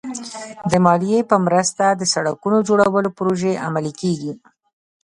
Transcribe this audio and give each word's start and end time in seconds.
د 0.71 0.73
مالیې 0.85 1.19
په 1.29 1.35
مرسته 1.45 1.85
د 1.93 2.01
سړکونو 2.13 2.57
جوړولو 2.67 3.09
پروژې 3.17 3.59
عملي 3.67 3.93
کېږي. 4.01 4.33